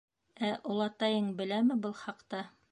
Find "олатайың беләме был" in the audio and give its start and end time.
0.75-1.97